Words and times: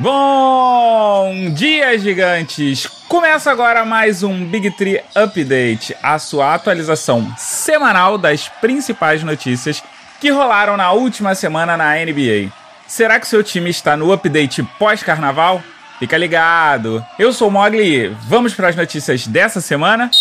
Bom 0.00 1.50
dia, 1.50 1.98
gigantes! 1.98 2.86
Começa 3.08 3.50
agora 3.50 3.84
mais 3.84 4.22
um 4.22 4.46
Big 4.46 4.70
Tree 4.70 5.00
Update, 5.12 5.96
a 6.00 6.20
sua 6.20 6.54
atualização 6.54 7.34
semanal 7.36 8.16
das 8.16 8.48
principais 8.48 9.24
notícias 9.24 9.82
que 10.20 10.30
rolaram 10.30 10.76
na 10.76 10.92
última 10.92 11.34
semana 11.34 11.76
na 11.76 11.96
NBA. 11.96 12.48
Será 12.86 13.18
que 13.18 13.26
seu 13.26 13.42
time 13.42 13.70
está 13.70 13.96
no 13.96 14.12
update 14.12 14.62
pós-carnaval? 14.78 15.60
Fica 15.98 16.16
ligado! 16.16 17.04
Eu 17.18 17.32
sou 17.32 17.48
o 17.48 17.50
Mogli, 17.50 18.06
vamos 18.28 18.54
para 18.54 18.68
as 18.68 18.76
notícias 18.76 19.26
dessa 19.26 19.60
semana? 19.60 20.12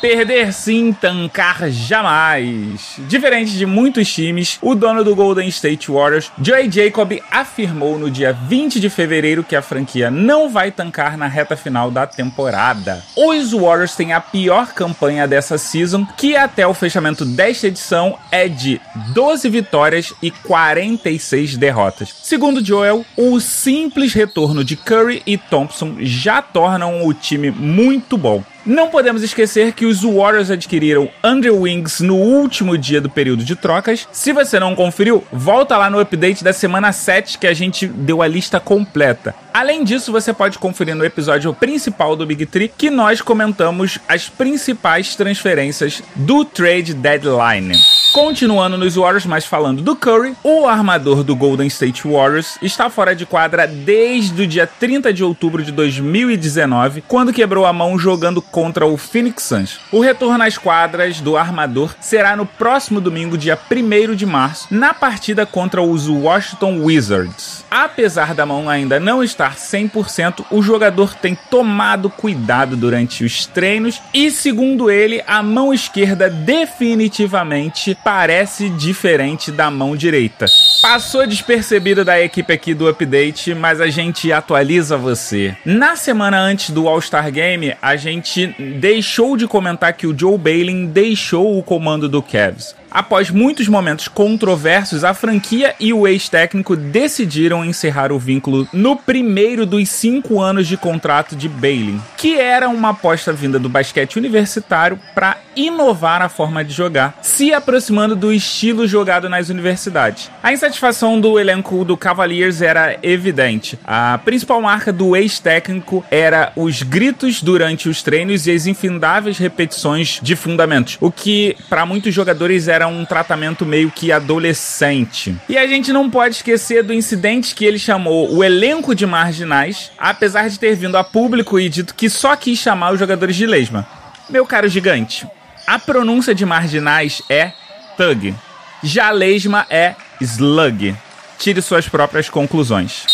Perder 0.00 0.52
sim, 0.52 0.92
tancar 0.92 1.68
jamais. 1.70 2.94
Diferente 3.08 3.52
de 3.52 3.66
muitos 3.66 4.12
times, 4.12 4.56
o 4.62 4.74
dono 4.74 5.02
do 5.02 5.14
Golden 5.14 5.48
State 5.48 5.90
Warriors, 5.90 6.30
Joey 6.40 6.70
Jacob, 6.70 7.20
afirmou 7.30 7.98
no 7.98 8.08
dia 8.08 8.32
20 8.32 8.78
de 8.78 8.88
fevereiro 8.88 9.42
que 9.42 9.56
a 9.56 9.62
franquia 9.62 10.08
não 10.08 10.48
vai 10.48 10.70
tancar 10.70 11.16
na 11.16 11.26
reta 11.26 11.56
final 11.56 11.90
da 11.90 12.06
temporada. 12.06 13.02
Os 13.16 13.52
Warriors 13.52 13.96
têm 13.96 14.12
a 14.12 14.20
pior 14.20 14.72
campanha 14.72 15.26
dessa 15.26 15.58
season, 15.58 16.06
que 16.16 16.36
até 16.36 16.64
o 16.64 16.74
fechamento 16.74 17.24
desta 17.24 17.66
edição 17.66 18.16
é 18.30 18.46
de 18.46 18.80
12 19.12 19.48
vitórias 19.48 20.14
e 20.22 20.30
46 20.30 21.56
derrotas. 21.56 22.14
Segundo 22.22 22.64
Joel, 22.64 23.04
o 23.16 23.40
simples 23.40 24.14
retorno 24.14 24.62
de 24.62 24.76
Curry 24.76 25.22
e 25.26 25.36
Thompson 25.36 25.96
já 25.98 26.40
tornam 26.40 27.04
o 27.04 27.12
time 27.12 27.50
muito 27.50 28.16
bom. 28.16 28.44
Não 28.68 28.90
podemos 28.90 29.22
esquecer 29.22 29.72
que 29.72 29.86
os 29.86 30.02
Warriors 30.02 30.50
adquiriram 30.50 31.08
Andrew 31.24 31.62
Wings 31.62 32.00
no 32.00 32.16
último 32.16 32.76
dia 32.76 33.00
do 33.00 33.08
período 33.08 33.42
de 33.42 33.56
trocas. 33.56 34.06
Se 34.12 34.30
você 34.30 34.60
não 34.60 34.76
conferiu, 34.76 35.24
volta 35.32 35.74
lá 35.78 35.88
no 35.88 35.98
update 35.98 36.44
da 36.44 36.52
semana 36.52 36.92
7 36.92 37.38
que 37.38 37.46
a 37.46 37.54
gente 37.54 37.86
deu 37.86 38.20
a 38.20 38.28
lista 38.28 38.60
completa. 38.60 39.34
Além 39.54 39.84
disso, 39.84 40.12
você 40.12 40.34
pode 40.34 40.58
conferir 40.58 40.94
no 40.94 41.02
episódio 41.02 41.54
principal 41.54 42.14
do 42.14 42.26
Big 42.26 42.44
Tree 42.44 42.68
que 42.68 42.90
nós 42.90 43.22
comentamos 43.22 43.98
as 44.06 44.28
principais 44.28 45.16
transferências 45.16 46.02
do 46.14 46.44
trade 46.44 46.92
deadline. 46.92 47.74
Continuando 48.18 48.76
nos 48.76 48.96
Warriors, 48.96 49.24
mas 49.26 49.46
falando 49.46 49.80
do 49.80 49.94
Curry, 49.94 50.34
o 50.42 50.66
armador 50.66 51.22
do 51.22 51.36
Golden 51.36 51.68
State 51.68 52.02
Warriors 52.02 52.58
está 52.60 52.90
fora 52.90 53.14
de 53.14 53.24
quadra 53.24 53.64
desde 53.64 54.42
o 54.42 54.46
dia 54.46 54.66
30 54.66 55.12
de 55.12 55.22
outubro 55.22 55.62
de 55.62 55.70
2019, 55.70 57.04
quando 57.06 57.32
quebrou 57.32 57.64
a 57.64 57.72
mão 57.72 57.96
jogando 57.96 58.42
contra 58.42 58.84
o 58.84 58.96
Phoenix 58.96 59.44
Suns. 59.44 59.78
O 59.92 60.00
retorno 60.00 60.42
às 60.42 60.58
quadras 60.58 61.20
do 61.20 61.36
armador 61.36 61.94
será 62.00 62.34
no 62.34 62.44
próximo 62.44 63.00
domingo, 63.00 63.38
dia 63.38 63.56
1 63.56 64.16
de 64.16 64.26
março, 64.26 64.66
na 64.68 64.92
partida 64.92 65.46
contra 65.46 65.80
os 65.80 66.08
Washington 66.08 66.80
Wizards. 66.82 67.64
Apesar 67.70 68.34
da 68.34 68.44
mão 68.44 68.68
ainda 68.68 68.98
não 68.98 69.22
estar 69.22 69.54
100%, 69.54 70.44
o 70.50 70.60
jogador 70.60 71.14
tem 71.14 71.38
tomado 71.48 72.10
cuidado 72.10 72.76
durante 72.76 73.22
os 73.22 73.46
treinos 73.46 74.02
e, 74.12 74.28
segundo 74.28 74.90
ele, 74.90 75.22
a 75.24 75.40
mão 75.40 75.72
esquerda 75.72 76.28
definitivamente 76.28 77.96
parece 78.08 78.70
diferente 78.70 79.52
da 79.52 79.70
mão 79.70 79.94
direita. 79.94 80.46
Passou 80.80 81.26
despercebido 81.26 82.06
da 82.06 82.18
equipe 82.18 82.50
aqui 82.50 82.72
do 82.72 82.88
update, 82.88 83.54
mas 83.54 83.82
a 83.82 83.88
gente 83.88 84.32
atualiza 84.32 84.96
você. 84.96 85.54
Na 85.62 85.94
semana 85.94 86.40
antes 86.40 86.70
do 86.70 86.88
All-Star 86.88 87.30
Game, 87.30 87.76
a 87.82 87.96
gente 87.96 88.46
deixou 88.80 89.36
de 89.36 89.46
comentar 89.46 89.92
que 89.92 90.06
o 90.06 90.18
Joe 90.18 90.38
Bailey 90.38 90.86
deixou 90.86 91.58
o 91.58 91.62
comando 91.62 92.08
do 92.08 92.22
Cavs. 92.22 92.74
Após 92.90 93.30
muitos 93.30 93.68
momentos 93.68 94.08
controversos, 94.08 95.04
a 95.04 95.12
franquia 95.12 95.74
e 95.78 95.92
o 95.92 96.06
ex-técnico 96.06 96.74
decidiram 96.74 97.64
encerrar 97.64 98.12
o 98.12 98.18
vínculo 98.18 98.66
no 98.72 98.96
primeiro 98.96 99.66
dos 99.66 99.88
cinco 99.88 100.40
anos 100.40 100.66
de 100.66 100.76
contrato 100.76 101.36
de 101.36 101.48
Bailey, 101.48 102.00
que 102.16 102.38
era 102.38 102.68
uma 102.68 102.90
aposta 102.90 103.32
vinda 103.32 103.58
do 103.58 103.68
basquete 103.68 104.16
universitário 104.16 104.98
para 105.14 105.36
inovar 105.54 106.22
a 106.22 106.28
forma 106.28 106.64
de 106.64 106.72
jogar, 106.72 107.18
se 107.20 107.52
aproximando 107.52 108.14
do 108.14 108.32
estilo 108.32 108.86
jogado 108.86 109.28
nas 109.28 109.48
universidades. 109.48 110.30
A 110.42 110.52
insatisfação 110.52 111.20
do 111.20 111.38
elenco 111.38 111.84
do 111.84 111.96
Cavaliers 111.96 112.62
era 112.62 112.96
evidente. 113.02 113.78
A 113.84 114.18
principal 114.24 114.62
marca 114.62 114.92
do 114.92 115.16
ex-técnico 115.16 116.04
era 116.10 116.52
os 116.54 116.82
gritos 116.82 117.42
durante 117.42 117.88
os 117.88 118.02
treinos 118.02 118.46
e 118.46 118.52
as 118.52 118.66
infindáveis 118.66 119.36
repetições 119.36 120.20
de 120.22 120.36
fundamentos, 120.36 120.96
o 121.00 121.10
que 121.10 121.56
para 121.68 121.84
muitos 121.84 122.14
jogadores 122.14 122.68
era 122.68 122.77
era 122.78 122.86
um 122.86 123.04
tratamento 123.04 123.66
meio 123.66 123.90
que 123.90 124.12
adolescente. 124.12 125.36
E 125.48 125.58
a 125.58 125.66
gente 125.66 125.92
não 125.92 126.08
pode 126.08 126.36
esquecer 126.36 126.84
do 126.84 126.94
incidente 126.94 127.54
que 127.54 127.64
ele 127.64 127.78
chamou 127.78 128.32
o 128.32 128.44
elenco 128.44 128.94
de 128.94 129.04
marginais, 129.04 129.90
apesar 129.98 130.48
de 130.48 130.58
ter 130.58 130.76
vindo 130.76 130.96
a 130.96 131.02
público 131.02 131.58
e 131.58 131.68
dito 131.68 131.94
que 131.94 132.08
só 132.08 132.36
quis 132.36 132.58
chamar 132.58 132.92
os 132.92 133.00
jogadores 133.00 133.34
de 133.34 133.46
lesma. 133.46 133.86
Meu 134.30 134.46
caro 134.46 134.68
gigante, 134.68 135.26
a 135.66 135.78
pronúncia 135.78 136.34
de 136.34 136.46
marginais 136.46 137.20
é 137.28 137.52
thug. 137.96 138.34
Já 138.82 139.10
lesma 139.10 139.66
é 139.68 139.96
slug. 140.20 140.94
Tire 141.36 141.60
suas 141.60 141.88
próprias 141.88 142.30
conclusões. 142.30 143.04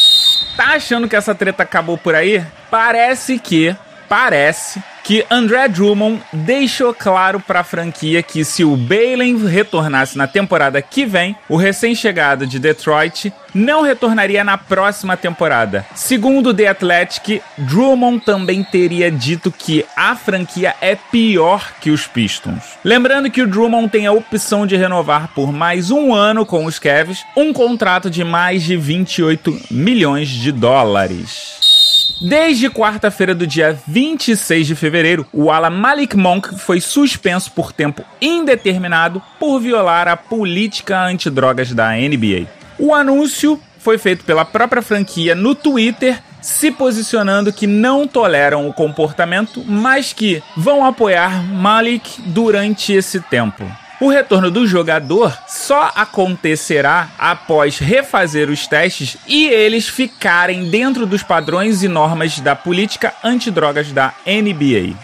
Tá 0.56 0.74
achando 0.74 1.08
que 1.08 1.16
essa 1.16 1.34
treta 1.34 1.62
acabou 1.62 1.96
por 1.96 2.14
aí? 2.14 2.44
Parece 2.70 3.38
que, 3.38 3.74
parece 4.14 4.80
que 5.02 5.26
André 5.28 5.66
Drummond 5.66 6.22
deixou 6.32 6.94
claro 6.94 7.40
para 7.40 7.60
a 7.60 7.64
franquia 7.64 8.22
que 8.22 8.44
se 8.44 8.62
o 8.62 8.76
Balen 8.76 9.44
retornasse 9.44 10.16
na 10.16 10.28
temporada 10.28 10.80
que 10.80 11.04
vem, 11.04 11.34
o 11.48 11.56
recém-chegado 11.56 12.46
de 12.46 12.60
Detroit 12.60 13.32
não 13.52 13.82
retornaria 13.82 14.44
na 14.44 14.56
próxima 14.56 15.16
temporada. 15.16 15.84
Segundo 15.96 16.54
The 16.54 16.68
Athletic, 16.68 17.42
Drummond 17.58 18.24
também 18.24 18.62
teria 18.62 19.10
dito 19.10 19.50
que 19.50 19.84
a 19.96 20.14
franquia 20.14 20.76
é 20.80 20.94
pior 20.94 21.72
que 21.80 21.90
os 21.90 22.06
Pistons. 22.06 22.62
Lembrando 22.84 23.28
que 23.32 23.42
o 23.42 23.48
Drummond 23.48 23.88
tem 23.88 24.06
a 24.06 24.12
opção 24.12 24.64
de 24.64 24.76
renovar 24.76 25.28
por 25.34 25.52
mais 25.52 25.90
um 25.90 26.14
ano 26.14 26.46
com 26.46 26.64
os 26.66 26.78
Cavs, 26.78 27.24
um 27.36 27.52
contrato 27.52 28.08
de 28.08 28.22
mais 28.22 28.62
de 28.62 28.76
28 28.76 29.60
milhões 29.72 30.28
de 30.28 30.52
dólares. 30.52 31.63
Desde 32.20 32.70
quarta-feira 32.70 33.34
do 33.34 33.46
dia 33.46 33.78
26 33.86 34.66
de 34.66 34.74
fevereiro, 34.74 35.26
o 35.32 35.50
ala 35.50 35.68
Malik 35.68 36.16
Monk 36.16 36.58
foi 36.58 36.80
suspenso 36.80 37.50
por 37.52 37.72
tempo 37.72 38.04
indeterminado 38.20 39.20
por 39.38 39.58
violar 39.58 40.06
a 40.06 40.16
política 40.16 41.04
antidrogas 41.04 41.72
da 41.72 41.90
NBA. 41.92 42.46
O 42.78 42.94
anúncio 42.94 43.60
foi 43.78 43.98
feito 43.98 44.24
pela 44.24 44.44
própria 44.44 44.80
franquia 44.80 45.34
no 45.34 45.54
Twitter, 45.54 46.18
se 46.40 46.70
posicionando 46.70 47.52
que 47.52 47.66
não 47.66 48.06
toleram 48.06 48.68
o 48.68 48.72
comportamento, 48.72 49.62
mas 49.66 50.12
que 50.12 50.42
vão 50.56 50.84
apoiar 50.84 51.42
Malik 51.42 52.22
durante 52.26 52.92
esse 52.92 53.20
tempo. 53.20 53.64
O 54.04 54.08
retorno 54.10 54.50
do 54.50 54.66
jogador 54.66 55.34
só 55.48 55.90
acontecerá 55.94 57.08
após 57.18 57.78
refazer 57.78 58.50
os 58.50 58.66
testes 58.66 59.16
e 59.26 59.46
eles 59.46 59.88
ficarem 59.88 60.68
dentro 60.68 61.06
dos 61.06 61.22
padrões 61.22 61.82
e 61.82 61.88
normas 61.88 62.38
da 62.38 62.54
política 62.54 63.14
antidrogas 63.24 63.92
da 63.92 64.12
NBA. 64.26 64.94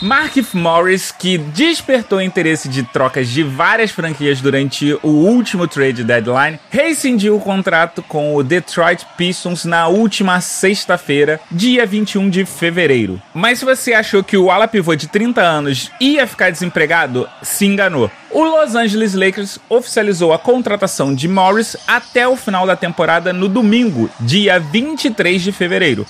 Markif 0.00 0.54
Morris, 0.56 1.10
que 1.10 1.38
despertou 1.38 2.22
interesse 2.22 2.68
de 2.68 2.84
trocas 2.84 3.28
de 3.28 3.42
várias 3.42 3.90
franquias 3.90 4.40
durante 4.40 4.96
o 5.02 5.08
último 5.08 5.66
trade 5.66 6.04
deadline, 6.04 6.60
rescindiu 6.70 7.36
o 7.36 7.40
contrato 7.40 8.00
com 8.02 8.36
o 8.36 8.42
Detroit 8.44 9.04
Pistons 9.16 9.64
na 9.64 9.88
última 9.88 10.40
sexta-feira, 10.40 11.40
dia 11.50 11.84
21 11.84 12.30
de 12.30 12.44
fevereiro. 12.44 13.20
Mas 13.34 13.58
se 13.58 13.64
você 13.64 13.92
achou 13.92 14.22
que 14.22 14.36
o 14.36 14.50
ala 14.50 14.68
pivô 14.68 14.94
de 14.94 15.08
30 15.08 15.40
anos 15.40 15.90
ia 16.00 16.26
ficar 16.26 16.50
desempregado, 16.50 17.28
se 17.42 17.66
enganou. 17.66 18.08
O 18.30 18.44
Los 18.44 18.74
Angeles 18.74 19.14
Lakers 19.14 19.58
oficializou 19.68 20.32
a 20.32 20.38
contratação 20.38 21.14
de 21.14 21.26
Morris 21.26 21.76
até 21.86 22.28
o 22.28 22.36
final 22.36 22.66
da 22.66 22.76
temporada 22.76 23.32
no 23.32 23.48
domingo, 23.48 24.08
dia 24.20 24.60
23 24.60 25.42
de 25.42 25.50
fevereiro. 25.50 26.06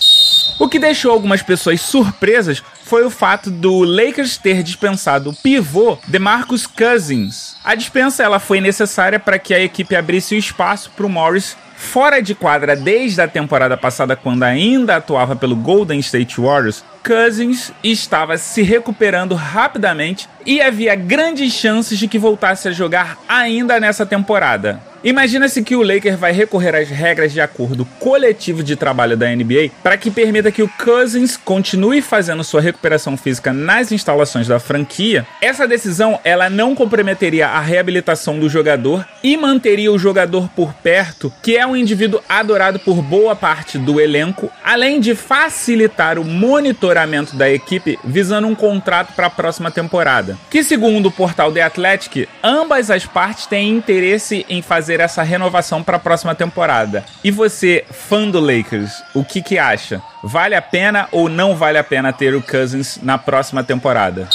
O 0.59 0.69
que 0.69 0.79
deixou 0.79 1.13
algumas 1.13 1.41
pessoas 1.41 1.81
surpresas 1.81 2.63
foi 2.83 3.05
o 3.05 3.11
fato 3.11 3.49
do 3.49 3.85
Lakers 3.85 4.37
ter 4.37 4.65
dispensado 4.65 5.31
o 5.31 5.35
pivô 5.35 5.97
DeMarcus 6.09 6.67
Cousins. 6.67 7.55
A 7.65 7.77
dispensa 7.77 8.25
ela 8.25 8.41
foi 8.41 8.61
necessária 8.61 9.21
para 9.21 9.39
que 9.39 9.55
a 9.55 9.61
equipe 9.61 9.95
abrisse 9.95 10.35
o 10.35 10.39
espaço 10.39 10.91
para 10.97 11.07
o 11.07 11.09
Morris 11.09 11.57
fora 11.77 12.21
de 12.21 12.35
quadra 12.35 12.75
desde 12.75 13.21
a 13.21 13.29
temporada 13.29 13.77
passada, 13.77 14.17
quando 14.17 14.43
ainda 14.43 14.97
atuava 14.97 15.37
pelo 15.37 15.55
Golden 15.55 16.01
State 16.01 16.41
Warriors, 16.41 16.85
Cousins 17.07 17.73
estava 17.85 18.37
se 18.37 18.63
recuperando 18.63 19.37
rapidamente 19.37 20.29
e 20.45 20.61
havia 20.61 20.97
grandes 20.97 21.53
chances 21.53 21.99
de 21.99 22.09
que 22.09 22.19
voltasse 22.19 22.67
a 22.67 22.73
jogar 22.73 23.17
ainda 23.29 23.79
nessa 23.79 24.05
temporada. 24.05 24.88
Imagina-se 25.03 25.63
que 25.63 25.77
o 25.77 25.83
Laker 25.83 26.17
vai 26.17 26.33
recorrer 26.33 26.75
às 26.75 26.89
regras 26.89 27.33
de 27.33 27.41
acordo 27.41 27.85
coletivo 28.01 28.65
de 28.65 28.75
trabalho 28.75 29.17
da 29.17 29.29
NBA 29.29 29.71
para 29.81 29.97
que 29.97 30.11
permita 30.11 30.51
que 30.51 30.63
o 30.63 30.69
Cousins 30.69 31.37
continue 31.37 32.03
fazendo 32.03 32.43
sua 32.43 32.61
recuperação 32.61 33.17
física 33.17 33.53
nas 33.53 33.93
instalações 33.93 34.49
da 34.49 34.59
franquia. 34.59 35.25
Essa 35.41 35.69
decisão 35.69 36.19
ela 36.25 36.51
não 36.51 36.75
comprometeria 36.75 37.47
a 37.47 37.61
reabilitação 37.61 38.41
do 38.41 38.49
jogador 38.49 39.07
e 39.23 39.37
manteria 39.37 39.93
o 39.93 39.99
jogador 39.99 40.49
por 40.49 40.73
perto, 40.75 41.33
que 41.43 41.57
é 41.57 41.67
um 41.67 41.77
indivíduo 41.77 42.21
adorado 42.29 42.79
por 42.79 43.03
boa 43.03 43.35
parte 43.35 43.79
do 43.79 44.01
elenco, 44.01 44.51
além 44.65 45.01
de 45.01 45.15
facilitar 45.15 46.19
o 46.19 46.25
monitoramento 46.25 47.37
da 47.37 47.51
equipe 47.51 47.99
visando 48.05 48.47
um 48.47 48.55
contrato 48.55 49.13
para 49.15 49.27
a 49.27 49.31
próxima 49.31 49.71
temporada. 49.71 50.39
Que 50.51 50.63
segundo 50.63 51.07
o 51.07 51.13
portal 51.13 51.53
The 51.53 51.63
Athletic, 51.63 52.29
ambas 52.43 52.91
as 52.91 53.05
partes 53.07 53.47
têm 53.47 53.71
interesse 53.71 54.45
em 54.49 54.63
fazer 54.63 55.01
essa 55.01 55.23
renovação 55.23 55.83
para 55.83 55.97
a 55.97 56.01
próxima 56.01 56.35
temporada. 56.35 57.05
E 57.23 57.31
você, 57.31 57.85
fã 57.91 58.29
do 58.29 58.41
Lakers, 58.41 59.03
o 59.15 59.25
que 59.25 59.43
que 59.43 59.59
acha? 59.59 60.03
Vale 60.23 60.55
a 60.55 60.63
pena 60.63 61.09
ou 61.13 61.29
não 61.29 61.55
vale 61.55 61.79
a 61.79 61.85
pena 61.85 62.13
ter 62.13 62.35
o 62.35 62.43
Cousins 62.43 62.99
na 63.03 63.17
próxima 63.17 63.63
temporada? 63.63 64.29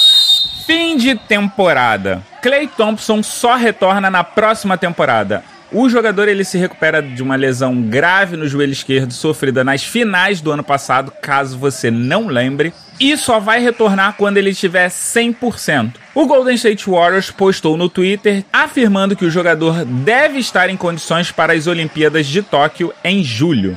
Fim 0.66 0.96
de 0.96 1.14
temporada. 1.14 2.22
Clay 2.42 2.68
Thompson 2.68 3.22
só 3.22 3.54
retorna 3.54 4.10
na 4.10 4.24
próxima 4.24 4.78
temporada. 4.78 5.44
O 5.70 5.90
jogador 5.90 6.28
ele 6.28 6.44
se 6.44 6.56
recupera 6.56 7.02
de 7.02 7.22
uma 7.22 7.36
lesão 7.36 7.82
grave 7.82 8.36
no 8.36 8.46
joelho 8.46 8.72
esquerdo 8.72 9.12
sofrida 9.12 9.64
nas 9.64 9.82
finais 9.82 10.40
do 10.40 10.52
ano 10.52 10.62
passado, 10.62 11.12
caso 11.20 11.58
você 11.58 11.90
não 11.90 12.28
lembre, 12.28 12.72
e 12.98 13.16
só 13.16 13.40
vai 13.40 13.60
retornar 13.60 14.14
quando 14.16 14.36
ele 14.36 14.50
estiver 14.50 14.88
100%. 14.88 15.94
O 16.14 16.26
Golden 16.26 16.54
State 16.54 16.88
Warriors 16.88 17.30
postou 17.30 17.76
no 17.76 17.88
Twitter 17.88 18.44
afirmando 18.52 19.16
que 19.16 19.24
o 19.24 19.30
jogador 19.30 19.84
deve 19.84 20.38
estar 20.38 20.70
em 20.70 20.76
condições 20.76 21.32
para 21.32 21.52
as 21.52 21.66
Olimpíadas 21.66 22.26
de 22.26 22.40
Tóquio 22.40 22.94
em 23.02 23.22
julho. 23.22 23.76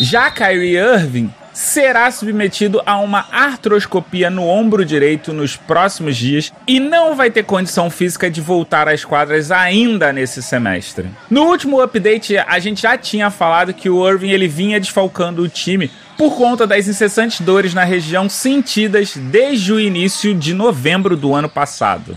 Já 0.00 0.30
Kyrie 0.30 0.76
Irving 0.76 1.32
será 1.58 2.08
submetido 2.12 2.80
a 2.86 2.98
uma 2.98 3.26
artroscopia 3.32 4.30
no 4.30 4.46
ombro 4.46 4.84
direito 4.84 5.32
nos 5.32 5.56
próximos 5.56 6.16
dias 6.16 6.52
e 6.68 6.78
não 6.78 7.16
vai 7.16 7.32
ter 7.32 7.42
condição 7.42 7.90
física 7.90 8.30
de 8.30 8.40
voltar 8.40 8.88
às 8.88 9.04
quadras 9.04 9.50
ainda 9.50 10.12
nesse 10.12 10.40
semestre. 10.40 11.08
No 11.28 11.46
último 11.46 11.80
update, 11.80 12.38
a 12.38 12.60
gente 12.60 12.82
já 12.82 12.96
tinha 12.96 13.28
falado 13.28 13.74
que 13.74 13.90
o 13.90 14.08
Irving 14.08 14.30
ele 14.30 14.46
vinha 14.46 14.78
desfalcando 14.78 15.42
o 15.42 15.48
time 15.48 15.90
por 16.16 16.36
conta 16.36 16.64
das 16.64 16.86
incessantes 16.86 17.40
dores 17.40 17.74
na 17.74 17.82
região 17.82 18.28
sentidas 18.28 19.16
desde 19.16 19.72
o 19.72 19.80
início 19.80 20.36
de 20.36 20.54
novembro 20.54 21.16
do 21.16 21.34
ano 21.34 21.48
passado 21.48 22.16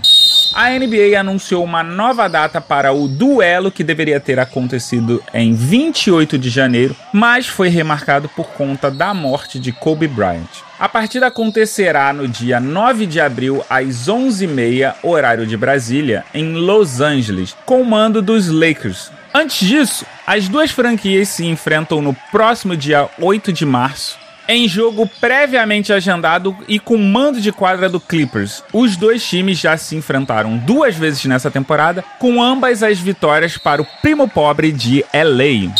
a 0.54 0.70
NBA 0.70 1.20
anunciou 1.20 1.64
uma 1.64 1.84
nova 1.84 2.28
data 2.28 2.60
para 2.60 2.92
o 2.92 3.08
duelo 3.08 3.72
que 3.72 3.84
deveria 3.84 4.20
ter 4.20 4.40
acontecido 4.40 5.24
em 5.34 5.54
28 5.54 6.38
de 6.38 6.50
janeiro, 6.50 6.96
mas 7.14 7.48
foi 7.48 7.70
remarcado 7.70 8.28
por 8.30 8.48
conta 8.48 8.92
da 8.92 9.14
morte 9.14 9.60
de 9.60 9.72
Kobe 9.72 10.08
Bryant. 10.08 10.50
A 10.80 10.90
partida 10.90 11.28
acontecerá 11.28 12.12
no 12.12 12.28
dia 12.28 12.60
9 12.60 13.06
de 13.06 13.20
abril, 13.20 13.64
às 13.70 14.08
11h30, 14.08 14.96
horário 15.04 15.46
de 15.46 15.56
Brasília, 15.56 16.26
em 16.34 16.54
Los 16.54 17.02
Angeles, 17.02 17.56
com 17.66 17.82
o 17.82 17.86
mando 17.86 18.22
dos 18.22 18.48
Lakers. 18.48 19.12
Antes 19.34 19.66
disso, 19.66 20.06
as 20.28 20.50
duas 20.50 20.72
franquias 20.72 21.30
se 21.30 21.46
enfrentam 21.46 22.02
no 22.02 22.14
próximo 22.32 22.76
dia 22.76 23.08
8 23.20 23.54
de 23.54 23.66
março 23.66 24.20
em 24.48 24.68
jogo 24.68 25.10
previamente 25.20 25.94
agendado 25.94 26.56
e 26.68 26.80
com 26.80 26.98
mando 26.98 27.40
de 27.40 27.52
quadra 27.52 27.88
do 27.88 28.00
Clippers. 28.00 28.64
Os 28.74 28.98
dois 28.98 29.28
times 29.28 29.60
já 29.60 29.78
se 29.78 29.96
enfrentaram 29.96 30.58
duas 30.58 30.96
vezes 30.96 31.24
nessa 31.26 31.52
temporada, 31.52 32.04
com 32.20 32.42
ambas 32.42 32.84
as 32.84 33.00
vitórias 33.00 33.58
para 33.58 33.82
o 33.82 33.88
primo 34.02 34.28
pobre 34.28 34.72
de 34.72 35.06
LA. 35.14 35.74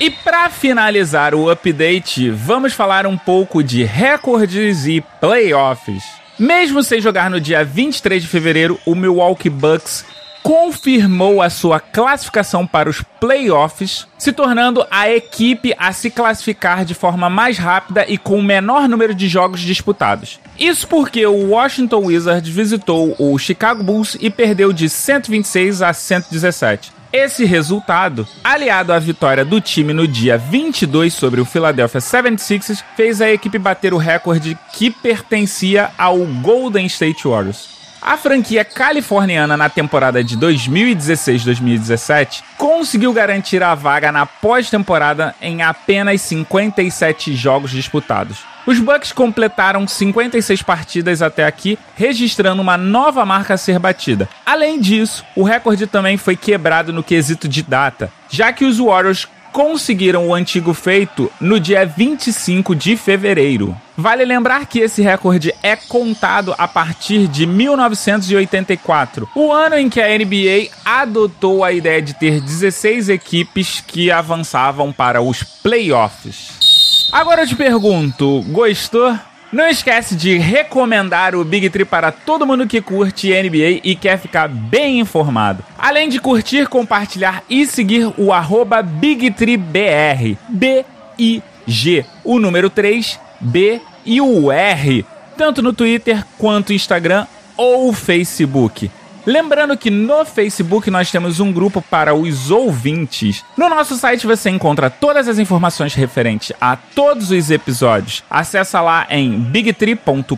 E 0.00 0.10
para 0.10 0.48
finalizar 0.48 1.34
o 1.34 1.50
update, 1.50 2.30
vamos 2.30 2.72
falar 2.72 3.06
um 3.06 3.18
pouco 3.18 3.62
de 3.62 3.84
recordes 3.84 4.86
e 4.86 5.02
playoffs. 5.20 6.02
Mesmo 6.38 6.82
sem 6.82 7.02
jogar 7.02 7.28
no 7.28 7.38
dia 7.38 7.62
23 7.62 8.22
de 8.22 8.28
fevereiro, 8.28 8.80
o 8.86 8.94
Milwaukee 8.94 9.50
Bucks 9.50 10.06
confirmou 10.42 11.42
a 11.42 11.50
sua 11.50 11.80
classificação 11.80 12.66
para 12.66 12.88
os 12.88 13.02
playoffs, 13.20 14.06
se 14.18 14.32
tornando 14.32 14.86
a 14.90 15.10
equipe 15.10 15.74
a 15.78 15.92
se 15.92 16.10
classificar 16.10 16.84
de 16.84 16.94
forma 16.94 17.28
mais 17.30 17.58
rápida 17.58 18.04
e 18.08 18.16
com 18.16 18.38
o 18.38 18.42
menor 18.42 18.88
número 18.88 19.14
de 19.14 19.28
jogos 19.28 19.60
disputados. 19.60 20.40
Isso 20.58 20.86
porque 20.88 21.24
o 21.26 21.50
Washington 21.50 22.06
Wizards 22.06 22.48
visitou 22.48 23.14
o 23.18 23.38
Chicago 23.38 23.82
Bulls 23.82 24.16
e 24.20 24.30
perdeu 24.30 24.72
de 24.72 24.88
126 24.88 25.82
a 25.82 25.92
117. 25.92 26.92
Esse 27.12 27.44
resultado, 27.44 28.26
aliado 28.44 28.92
à 28.92 28.98
vitória 28.98 29.44
do 29.44 29.60
time 29.60 29.92
no 29.92 30.06
dia 30.06 30.38
22 30.38 31.12
sobre 31.12 31.40
o 31.40 31.44
Philadelphia 31.44 32.00
76ers, 32.00 32.84
fez 32.96 33.20
a 33.20 33.28
equipe 33.28 33.58
bater 33.58 33.92
o 33.92 33.98
recorde 33.98 34.56
que 34.72 34.90
pertencia 34.90 35.90
ao 35.98 36.18
Golden 36.18 36.86
State 36.86 37.26
Warriors. 37.26 37.79
A 38.02 38.16
franquia 38.16 38.64
californiana 38.64 39.58
na 39.58 39.68
temporada 39.68 40.24
de 40.24 40.34
2016-2017 40.38 42.42
conseguiu 42.56 43.12
garantir 43.12 43.62
a 43.62 43.74
vaga 43.74 44.10
na 44.10 44.24
pós-temporada 44.24 45.34
em 45.40 45.60
apenas 45.60 46.22
57 46.22 47.36
jogos 47.36 47.70
disputados. 47.70 48.38
Os 48.66 48.78
Bucks 48.78 49.12
completaram 49.12 49.86
56 49.86 50.62
partidas 50.62 51.20
até 51.20 51.44
aqui, 51.44 51.78
registrando 51.94 52.62
uma 52.62 52.78
nova 52.78 53.26
marca 53.26 53.52
a 53.54 53.58
ser 53.58 53.78
batida. 53.78 54.26
Além 54.46 54.80
disso, 54.80 55.22
o 55.36 55.42
recorde 55.42 55.86
também 55.86 56.16
foi 56.16 56.36
quebrado 56.36 56.94
no 56.94 57.02
quesito 57.02 57.46
de 57.46 57.62
data, 57.62 58.10
já 58.30 58.50
que 58.50 58.64
os 58.64 58.78
Warriors 58.78 59.28
conseguiram 59.52 60.28
o 60.28 60.34
antigo 60.34 60.72
feito 60.74 61.30
no 61.40 61.58
dia 61.60 61.84
25 61.84 62.74
de 62.74 62.96
fevereiro. 62.96 63.76
Vale 63.96 64.24
lembrar 64.24 64.66
que 64.66 64.78
esse 64.78 65.02
recorde 65.02 65.52
é 65.62 65.76
contado 65.76 66.54
a 66.56 66.66
partir 66.66 67.28
de 67.28 67.46
1984, 67.46 69.28
o 69.34 69.52
ano 69.52 69.76
em 69.76 69.90
que 69.90 70.00
a 70.00 70.08
NBA 70.16 70.70
adotou 70.84 71.62
a 71.62 71.72
ideia 71.72 72.00
de 72.00 72.14
ter 72.14 72.40
16 72.40 73.08
equipes 73.10 73.82
que 73.86 74.10
avançavam 74.10 74.92
para 74.92 75.20
os 75.20 75.42
playoffs. 75.42 77.10
Agora 77.12 77.42
eu 77.42 77.46
te 77.46 77.56
pergunto, 77.56 78.42
gostou? 78.48 79.18
Não 79.52 79.68
esquece 79.68 80.14
de 80.14 80.38
recomendar 80.38 81.34
o 81.34 81.44
Big 81.44 81.68
Tree 81.70 81.84
para 81.84 82.12
todo 82.12 82.46
mundo 82.46 82.68
que 82.68 82.80
curte 82.80 83.32
NBA 83.32 83.80
e 83.82 83.96
quer 83.96 84.16
ficar 84.16 84.46
bem 84.46 85.00
informado. 85.00 85.64
Além 85.76 86.08
de 86.08 86.20
curtir, 86.20 86.68
compartilhar 86.68 87.42
e 87.50 87.66
seguir 87.66 88.12
o 88.16 88.32
arroba 88.32 88.80
BigTreeBR. 88.80 90.38
B-I-G, 90.48 92.04
o 92.22 92.38
número 92.38 92.70
3, 92.70 93.18
B 93.40 93.80
e 94.06 94.20
o 94.20 94.52
R, 94.52 95.04
tanto 95.36 95.60
no 95.60 95.72
Twitter 95.72 96.24
quanto 96.38 96.72
Instagram 96.72 97.26
ou 97.56 97.92
Facebook. 97.92 98.88
Lembrando 99.26 99.76
que 99.76 99.90
no 99.90 100.24
Facebook 100.24 100.90
nós 100.90 101.10
temos 101.10 101.40
um 101.40 101.52
grupo 101.52 101.82
para 101.82 102.14
os 102.14 102.50
ouvintes. 102.50 103.44
No 103.56 103.68
nosso 103.68 103.96
site 103.96 104.26
você 104.26 104.50
encontra 104.50 104.90
todas 104.90 105.28
as 105.28 105.38
informações 105.38 105.94
referentes 105.94 106.52
a 106.60 106.76
todos 106.76 107.30
os 107.30 107.50
episódios. 107.50 108.22
Acesse 108.30 108.76
lá 108.76 109.06
em 109.10 109.38
bigtree.com.br. 109.38 110.34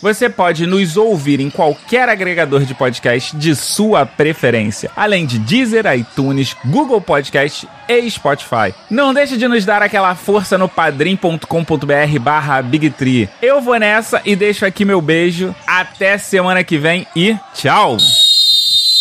Você 0.00 0.28
pode 0.28 0.66
nos 0.66 0.96
ouvir 0.96 1.40
em 1.40 1.50
qualquer 1.50 2.08
agregador 2.08 2.62
de 2.64 2.74
podcast 2.74 3.36
de 3.36 3.54
sua 3.54 4.04
preferência, 4.04 4.90
além 4.96 5.26
de 5.26 5.38
Deezer, 5.38 5.86
iTunes, 5.94 6.56
Google 6.64 7.00
Podcast 7.00 7.68
e 7.88 8.10
Spotify. 8.10 8.74
Não 8.90 9.12
deixe 9.12 9.36
de 9.36 9.46
nos 9.48 9.64
dar 9.64 9.82
aquela 9.82 10.14
força 10.14 10.56
no 10.56 10.68
padrim.com.br 10.68 12.18
barra 12.20 12.62
Bigtree. 12.62 13.28
Eu 13.40 13.60
vou 13.60 13.78
nessa 13.78 14.20
e 14.24 14.34
deixo 14.34 14.64
aqui 14.64 14.84
meu 14.84 15.00
beijo. 15.00 15.54
Até 15.66 16.18
semana 16.18 16.64
que 16.64 16.78
vem 16.78 17.06
e 17.14 17.36
Tchau! 17.54 17.98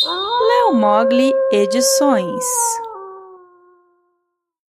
Léo 0.03 0.73
Mogli 0.73 1.33
Edições 1.51 2.43